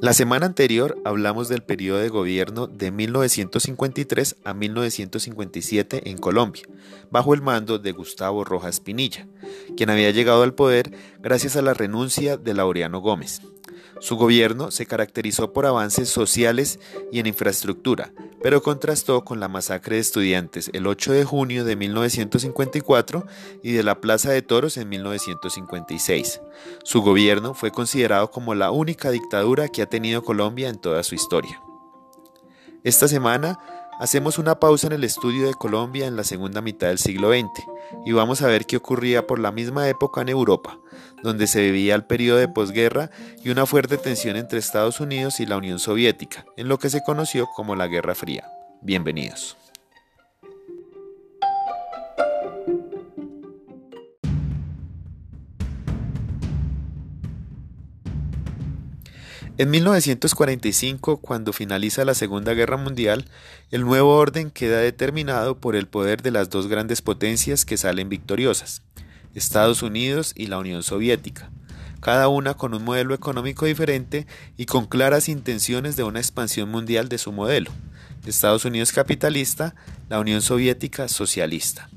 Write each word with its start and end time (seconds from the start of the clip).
La 0.00 0.14
semana 0.14 0.46
anterior 0.46 0.96
hablamos 1.04 1.50
del 1.50 1.62
periodo 1.62 1.98
de 1.98 2.08
gobierno 2.08 2.66
de 2.66 2.90
1953 2.90 4.36
a 4.44 4.54
1957 4.54 6.08
en 6.08 6.16
Colombia, 6.16 6.62
bajo 7.10 7.34
el 7.34 7.42
mando 7.42 7.78
de 7.78 7.92
Gustavo 7.92 8.42
Rojas 8.42 8.80
Pinilla, 8.80 9.26
quien 9.76 9.90
había 9.90 10.10
llegado 10.10 10.42
al 10.42 10.54
poder 10.54 10.90
gracias 11.20 11.56
a 11.56 11.62
la 11.62 11.74
renuncia 11.74 12.38
de 12.38 12.54
Laureano 12.54 13.00
Gómez. 13.00 13.42
Su 14.00 14.16
gobierno 14.16 14.70
se 14.70 14.86
caracterizó 14.86 15.52
por 15.52 15.66
avances 15.66 16.08
sociales 16.08 16.78
y 17.12 17.18
en 17.18 17.26
infraestructura, 17.26 18.12
pero 18.42 18.62
contrastó 18.62 19.24
con 19.24 19.40
la 19.40 19.48
masacre 19.48 19.96
de 19.96 20.02
estudiantes 20.02 20.70
el 20.72 20.86
8 20.86 21.12
de 21.12 21.24
junio 21.24 21.64
de 21.64 21.76
1954 21.76 23.26
y 23.62 23.72
de 23.72 23.82
la 23.82 24.00
Plaza 24.00 24.30
de 24.30 24.42
Toros 24.42 24.76
en 24.76 24.88
1956. 24.88 26.40
Su 26.84 27.02
gobierno 27.02 27.54
fue 27.54 27.70
considerado 27.70 28.30
como 28.30 28.54
la 28.54 28.70
única 28.70 29.10
dictadura 29.10 29.68
que 29.68 29.82
ha 29.82 29.86
tenido 29.86 30.22
Colombia 30.22 30.68
en 30.68 30.78
toda 30.78 31.02
su 31.02 31.14
historia. 31.14 31.60
Esta 32.82 33.08
semana 33.08 33.58
hacemos 34.00 34.38
una 34.38 34.58
pausa 34.58 34.86
en 34.86 34.94
el 34.94 35.04
estudio 35.04 35.46
de 35.46 35.52
Colombia 35.52 36.06
en 36.06 36.16
la 36.16 36.24
segunda 36.24 36.62
mitad 36.62 36.88
del 36.88 36.98
siglo 36.98 37.30
XX 37.30 37.50
y 38.06 38.12
vamos 38.12 38.40
a 38.40 38.46
ver 38.46 38.64
qué 38.64 38.78
ocurría 38.78 39.26
por 39.26 39.38
la 39.38 39.52
misma 39.52 39.88
época 39.88 40.22
en 40.22 40.30
Europa, 40.30 40.78
donde 41.22 41.46
se 41.46 41.60
vivía 41.60 41.94
el 41.94 42.04
periodo 42.04 42.38
de 42.38 42.48
posguerra 42.48 43.10
y 43.44 43.50
una 43.50 43.66
fuerte 43.66 43.98
tensión 43.98 44.36
entre 44.36 44.58
Estados 44.58 45.00
Unidos 45.00 45.40
y 45.40 45.46
la 45.46 45.56
Unión 45.56 45.78
Soviética, 45.78 46.44
en 46.56 46.68
lo 46.68 46.78
que 46.78 46.90
se 46.90 47.02
conoció 47.02 47.46
como 47.54 47.76
la 47.76 47.86
Guerra 47.86 48.14
Fría. 48.14 48.50
Bienvenidos. 48.82 49.56
En 59.60 59.68
1945, 59.68 61.18
cuando 61.18 61.52
finaliza 61.52 62.06
la 62.06 62.14
Segunda 62.14 62.54
Guerra 62.54 62.78
Mundial, 62.78 63.26
el 63.70 63.84
nuevo 63.84 64.16
orden 64.16 64.50
queda 64.50 64.78
determinado 64.78 65.58
por 65.58 65.76
el 65.76 65.86
poder 65.86 66.22
de 66.22 66.30
las 66.30 66.48
dos 66.48 66.66
grandes 66.66 67.02
potencias 67.02 67.66
que 67.66 67.76
salen 67.76 68.08
victoriosas, 68.08 68.80
Estados 69.34 69.82
Unidos 69.82 70.32
y 70.36 70.46
la 70.46 70.58
Unión 70.58 70.82
Soviética, 70.82 71.50
cada 72.00 72.28
una 72.28 72.54
con 72.54 72.74
un 72.74 72.84
modelo 72.84 73.14
económico 73.14 73.66
diferente 73.66 74.26
y 74.56 74.66
con 74.66 74.86
claras 74.86 75.28
intenciones 75.28 75.96
de 75.96 76.04
una 76.04 76.20
expansión 76.20 76.70
mundial 76.70 77.08
de 77.08 77.18
su 77.18 77.32
modelo. 77.32 77.70
Estados 78.26 78.64
Unidos 78.64 78.92
capitalista, 78.92 79.74
la 80.08 80.20
Unión 80.20 80.42
Soviética 80.42 81.08
socialista. 81.08 81.88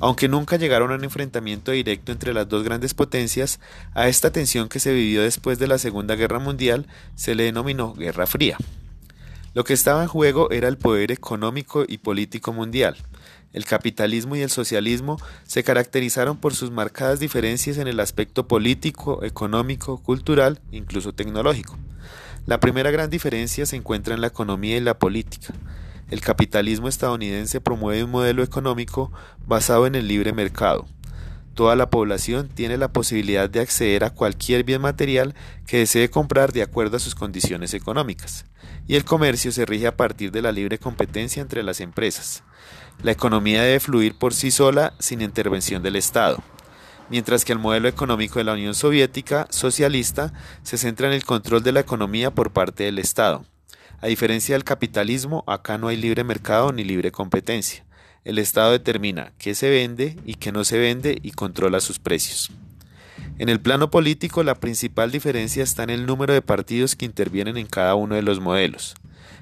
Aunque 0.00 0.28
nunca 0.28 0.56
llegaron 0.56 0.92
a 0.92 0.94
un 0.94 1.04
enfrentamiento 1.04 1.72
directo 1.72 2.12
entre 2.12 2.32
las 2.32 2.48
dos 2.48 2.64
grandes 2.64 2.94
potencias, 2.94 3.60
a 3.92 4.08
esta 4.08 4.32
tensión 4.32 4.68
que 4.68 4.80
se 4.80 4.94
vivió 4.94 5.22
después 5.22 5.58
de 5.58 5.66
la 5.66 5.78
Segunda 5.78 6.14
Guerra 6.14 6.38
Mundial 6.38 6.86
se 7.16 7.34
le 7.34 7.44
denominó 7.44 7.92
Guerra 7.94 8.26
Fría. 8.26 8.56
Lo 9.52 9.64
que 9.64 9.72
estaba 9.72 10.02
en 10.02 10.08
juego 10.08 10.50
era 10.50 10.68
el 10.68 10.78
poder 10.78 11.10
económico 11.10 11.84
y 11.86 11.98
político 11.98 12.52
mundial, 12.52 12.96
el 13.52 13.64
capitalismo 13.64 14.36
y 14.36 14.42
el 14.42 14.50
socialismo 14.50 15.18
se 15.42 15.64
caracterizaron 15.64 16.36
por 16.36 16.54
sus 16.54 16.70
marcadas 16.70 17.18
diferencias 17.18 17.78
en 17.78 17.88
el 17.88 17.98
aspecto 17.98 18.46
político, 18.46 19.24
económico, 19.24 19.98
cultural, 19.98 20.60
incluso 20.70 21.12
tecnológico. 21.12 21.76
La 22.46 22.60
primera 22.60 22.92
gran 22.92 23.10
diferencia 23.10 23.66
se 23.66 23.74
encuentra 23.74 24.14
en 24.14 24.20
la 24.20 24.28
economía 24.28 24.76
y 24.76 24.80
la 24.80 24.98
política. 24.98 25.52
El 26.10 26.20
capitalismo 26.20 26.86
estadounidense 26.88 27.60
promueve 27.60 28.04
un 28.04 28.10
modelo 28.12 28.44
económico 28.44 29.12
basado 29.46 29.86
en 29.86 29.96
el 29.96 30.06
libre 30.06 30.32
mercado. 30.32 30.86
Toda 31.54 31.76
la 31.76 31.90
población 31.90 32.48
tiene 32.48 32.76
la 32.76 32.92
posibilidad 32.92 33.50
de 33.50 33.60
acceder 33.60 34.04
a 34.04 34.10
cualquier 34.10 34.64
bien 34.64 34.80
material 34.80 35.34
que 35.66 35.78
desee 35.78 36.08
comprar 36.08 36.52
de 36.52 36.62
acuerdo 36.62 36.96
a 36.96 37.00
sus 37.00 37.14
condiciones 37.14 37.74
económicas, 37.74 38.46
y 38.86 38.96
el 38.96 39.04
comercio 39.04 39.52
se 39.52 39.66
rige 39.66 39.86
a 39.86 39.96
partir 39.96 40.30
de 40.30 40.42
la 40.42 40.52
libre 40.52 40.78
competencia 40.78 41.42
entre 41.42 41.62
las 41.62 41.80
empresas. 41.80 42.44
La 43.02 43.12
economía 43.12 43.62
debe 43.62 43.80
fluir 43.80 44.16
por 44.16 44.34
sí 44.34 44.50
sola 44.50 44.94
sin 44.98 45.22
intervención 45.22 45.82
del 45.82 45.96
Estado, 45.96 46.42
mientras 47.10 47.44
que 47.44 47.52
el 47.52 47.58
modelo 47.58 47.88
económico 47.88 48.38
de 48.38 48.44
la 48.44 48.52
Unión 48.52 48.74
Soviética 48.74 49.46
socialista 49.50 50.32
se 50.62 50.78
centra 50.78 51.08
en 51.08 51.14
el 51.14 51.24
control 51.24 51.62
de 51.62 51.72
la 51.72 51.80
economía 51.80 52.30
por 52.30 52.52
parte 52.52 52.84
del 52.84 52.98
Estado. 52.98 53.44
A 54.00 54.06
diferencia 54.06 54.54
del 54.54 54.64
capitalismo, 54.64 55.44
acá 55.46 55.76
no 55.76 55.88
hay 55.88 55.96
libre 55.96 56.24
mercado 56.24 56.72
ni 56.72 56.84
libre 56.84 57.12
competencia. 57.12 57.84
El 58.24 58.38
Estado 58.38 58.72
determina 58.72 59.32
qué 59.38 59.54
se 59.54 59.70
vende 59.70 60.16
y 60.26 60.34
qué 60.34 60.52
no 60.52 60.64
se 60.64 60.78
vende 60.78 61.18
y 61.22 61.30
controla 61.30 61.80
sus 61.80 61.98
precios. 61.98 62.50
En 63.38 63.48
el 63.48 63.60
plano 63.60 63.90
político, 63.90 64.42
la 64.42 64.54
principal 64.54 65.10
diferencia 65.10 65.62
está 65.62 65.82
en 65.84 65.90
el 65.90 66.04
número 66.04 66.34
de 66.34 66.42
partidos 66.42 66.96
que 66.96 67.06
intervienen 67.06 67.56
en 67.56 67.66
cada 67.66 67.94
uno 67.94 68.14
de 68.14 68.22
los 68.22 68.38
modelos. 68.38 68.94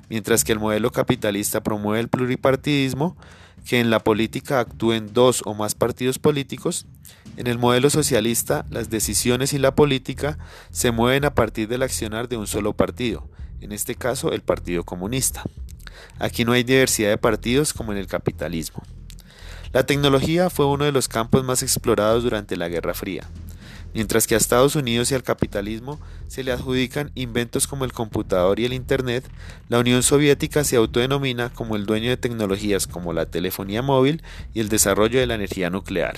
Mientras 0.08 0.44
que 0.44 0.52
el 0.52 0.60
modelo 0.60 0.92
capitalista 0.92 1.62
promueve 1.62 2.00
el 2.00 2.08
pluripartidismo, 2.08 3.16
que 3.66 3.80
en 3.80 3.90
la 3.90 3.98
política 3.98 4.60
actúen 4.60 5.12
dos 5.12 5.42
o 5.44 5.54
más 5.54 5.74
partidos 5.74 6.20
políticos, 6.20 6.86
en 7.36 7.48
el 7.48 7.58
modelo 7.58 7.90
socialista 7.90 8.64
las 8.70 8.90
decisiones 8.90 9.52
y 9.52 9.58
la 9.58 9.74
política 9.74 10.38
se 10.70 10.92
mueven 10.92 11.24
a 11.24 11.34
partir 11.34 11.66
del 11.66 11.82
accionar 11.82 12.28
de 12.28 12.36
un 12.36 12.46
solo 12.46 12.74
partido, 12.74 13.28
en 13.60 13.72
este 13.72 13.96
caso 13.96 14.32
el 14.32 14.42
Partido 14.42 14.84
Comunista. 14.84 15.42
Aquí 16.18 16.44
no 16.44 16.52
hay 16.52 16.62
diversidad 16.62 17.10
de 17.10 17.18
partidos 17.18 17.72
como 17.72 17.92
en 17.92 17.98
el 17.98 18.06
capitalismo. 18.06 18.82
La 19.72 19.84
tecnología 19.84 20.50
fue 20.50 20.66
uno 20.66 20.84
de 20.84 20.92
los 20.92 21.08
campos 21.08 21.44
más 21.44 21.62
explorados 21.62 22.24
durante 22.24 22.56
la 22.56 22.68
Guerra 22.68 22.94
Fría. 22.94 23.28
Mientras 23.94 24.26
que 24.26 24.34
a 24.34 24.38
Estados 24.38 24.76
Unidos 24.76 25.10
y 25.10 25.14
al 25.14 25.22
capitalismo 25.22 25.98
se 26.26 26.44
le 26.44 26.52
adjudican 26.52 27.10
inventos 27.14 27.66
como 27.66 27.84
el 27.84 27.92
computador 27.92 28.60
y 28.60 28.64
el 28.64 28.72
Internet, 28.72 29.24
la 29.68 29.78
Unión 29.78 30.02
Soviética 30.02 30.62
se 30.64 30.76
autodenomina 30.76 31.50
como 31.50 31.74
el 31.74 31.86
dueño 31.86 32.10
de 32.10 32.16
tecnologías 32.18 32.86
como 32.86 33.12
la 33.12 33.26
telefonía 33.26 33.82
móvil 33.82 34.22
y 34.52 34.60
el 34.60 34.68
desarrollo 34.68 35.18
de 35.18 35.26
la 35.26 35.34
energía 35.34 35.70
nuclear. 35.70 36.16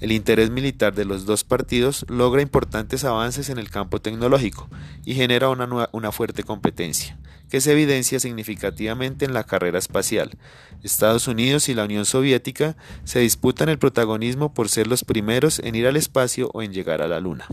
El 0.00 0.12
interés 0.12 0.50
militar 0.50 0.94
de 0.94 1.04
los 1.04 1.24
dos 1.24 1.44
partidos 1.44 2.04
logra 2.08 2.42
importantes 2.42 3.04
avances 3.04 3.48
en 3.48 3.58
el 3.58 3.70
campo 3.70 4.00
tecnológico 4.00 4.68
y 5.04 5.14
genera 5.14 5.48
una, 5.48 6.12
fuerte 6.12 6.42
competencia, 6.42 7.16
que 7.54 7.60
se 7.60 7.70
evidencia 7.70 8.18
significativamente 8.18 9.24
en 9.24 9.32
la 9.32 9.44
carrera 9.44 9.78
espacial. 9.78 10.36
Estados 10.82 11.28
Unidos 11.28 11.68
y 11.68 11.74
la 11.74 11.84
Unión 11.84 12.04
Soviética 12.04 12.76
se 13.04 13.20
disputan 13.20 13.68
el 13.68 13.78
protagonismo 13.78 14.52
por 14.52 14.68
ser 14.68 14.88
los 14.88 15.04
primeros 15.04 15.60
en 15.60 15.76
ir 15.76 15.86
al 15.86 15.96
espacio 15.96 16.50
o 16.52 16.62
en 16.62 16.72
llegar 16.72 17.00
a 17.00 17.06
la 17.06 17.20
Luna. 17.20 17.46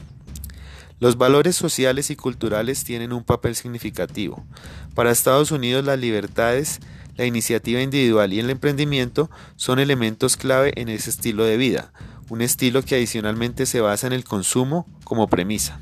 Los 1.00 1.20
valores 1.20 1.56
sociales 1.56 2.10
y 2.10 2.16
culturales 2.16 2.84
tienen 2.84 3.14
un 3.14 3.24
papel 3.24 3.56
significativo. 3.56 4.44
Para 4.96 5.12
Estados 5.12 5.52
Unidos 5.52 5.86
las 5.86 6.00
libertades 6.00 6.80
la 7.16 7.28
iniciativa 7.28 7.80
individual 7.80 8.34
y 8.34 8.40
el 8.40 8.50
emprendimiento 8.50 9.30
son 9.56 9.78
elementos 9.78 10.36
clave 10.36 10.74
en 10.78 10.90
ese 10.90 11.12
estilo 11.12 11.44
de 11.44 11.58
vida, 11.58 11.94
un 12.28 12.42
estilo 12.42 12.82
que 12.82 12.96
adicionalmente 12.96 13.68
se 13.68 13.82
basa 13.82 14.08
en 14.08 14.14
el 14.14 14.24
consumo 14.24 14.88
como 15.04 15.28
premisa, 15.28 15.80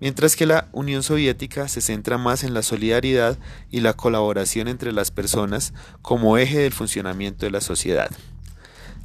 mientras 0.00 0.34
que 0.34 0.46
la 0.46 0.68
Unión 0.72 1.02
Soviética 1.02 1.68
se 1.68 1.80
centra 1.80 2.18
más 2.18 2.42
en 2.42 2.54
la 2.54 2.62
solidaridad 2.62 3.38
y 3.70 3.80
la 3.80 3.92
colaboración 3.92 4.66
entre 4.68 4.92
las 4.92 5.10
personas 5.10 5.72
como 6.02 6.38
eje 6.38 6.58
del 6.58 6.72
funcionamiento 6.72 7.46
de 7.46 7.52
la 7.52 7.60
sociedad. 7.60 8.10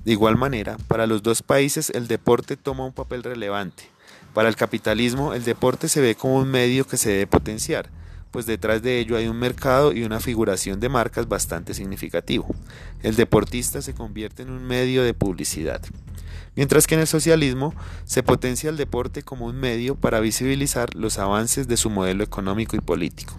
De 0.06 0.12
igual 0.12 0.38
manera, 0.38 0.78
para 0.88 1.08
los 1.08 1.22
dos 1.24 1.42
países 1.42 1.90
el 1.90 2.08
deporte 2.08 2.58
toma 2.58 2.86
un 2.86 2.94
papel 2.94 3.24
relevante. 3.24 3.90
Para 4.34 4.50
el 4.50 4.56
capitalismo, 4.56 5.34
el 5.34 5.44
deporte 5.44 5.88
se 5.88 6.02
ve 6.02 6.16
como 6.16 6.36
un 6.38 6.50
medio 6.50 6.86
que 6.86 6.98
se 6.98 7.10
debe 7.10 7.28
potenciar, 7.28 7.90
pues 8.32 8.46
detrás 8.46 8.82
de 8.82 9.00
ello 9.00 9.16
hay 9.16 9.28
un 9.28 9.40
mercado 9.40 9.94
y 9.94 10.04
una 10.04 10.20
figuración 10.20 10.80
de 10.80 10.90
marcas 10.90 11.28
bastante 11.28 11.74
significativo. 11.74 12.54
El 13.02 13.16
deportista 13.16 13.82
se 13.82 13.94
convierte 13.94 14.44
en 14.44 14.50
un 14.50 14.64
medio 14.64 15.04
de 15.04 15.14
publicidad 15.14 15.82
mientras 16.56 16.88
que 16.88 16.96
en 16.96 17.02
el 17.02 17.08
socialismo 17.08 17.74
se 18.06 18.24
potencia 18.24 18.70
el 18.70 18.78
deporte 18.78 19.24
como 19.24 19.46
un 19.46 19.60
medio 19.60 19.96
para 19.96 20.20
visibilizar 20.20 20.96
los 20.96 21.20
avances 21.20 21.68
de 21.68 21.78
su 21.78 21.90
modelo 21.90 22.24
económico 22.24 22.76
y 22.76 22.80
político. 22.80 23.38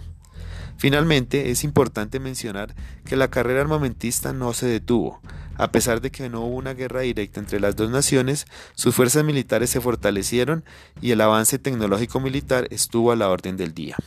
Finalmente, 0.77 1.49
es 1.49 1.63
importante 1.63 2.19
mencionar 2.19 2.75
que 3.03 3.15
la 3.15 3.29
carrera 3.29 3.61
armamentista 3.61 4.31
no 4.31 4.53
se 4.53 4.67
detuvo. 4.67 5.19
A 5.55 5.71
pesar 5.71 6.01
de 6.01 6.11
que 6.11 6.29
no 6.29 6.41
hubo 6.41 6.55
una 6.55 6.75
guerra 6.75 7.01
directa 7.01 7.39
entre 7.39 7.59
las 7.59 7.75
dos 7.75 7.89
naciones, 7.89 8.45
sus 8.75 8.93
fuerzas 8.93 9.23
militares 9.23 9.71
se 9.71 9.81
fortalecieron 9.81 10.63
y 11.01 11.11
el 11.11 11.21
avance 11.21 11.57
tecnológico 11.57 12.19
militar 12.19 12.67
estuvo 12.69 13.11
a 13.11 13.15
la 13.15 13.29
orden 13.29 13.57
del 13.57 13.73
día. 13.73 13.97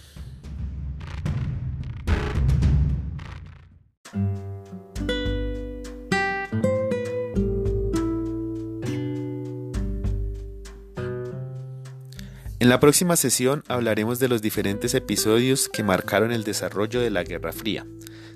En 12.60 12.68
la 12.68 12.78
próxima 12.78 13.16
sesión 13.16 13.64
hablaremos 13.68 14.18
de 14.18 14.28
los 14.28 14.42
diferentes 14.42 14.92
episodios 14.92 15.70
que 15.70 15.82
marcaron 15.82 16.30
el 16.30 16.44
desarrollo 16.44 17.00
de 17.00 17.08
la 17.08 17.24
Guerra 17.24 17.52
Fría, 17.52 17.86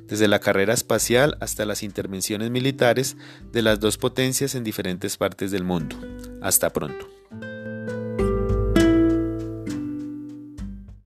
desde 0.06 0.28
la 0.28 0.38
carrera 0.38 0.72
espacial 0.72 1.36
hasta 1.42 1.66
las 1.66 1.82
intervenciones 1.82 2.50
militares 2.50 3.18
de 3.52 3.60
las 3.60 3.80
dos 3.80 3.98
potencias 3.98 4.54
en 4.54 4.64
diferentes 4.64 5.18
partes 5.18 5.50
del 5.50 5.64
mundo. 5.64 5.96
Hasta 6.40 6.70
pronto. 6.70 7.06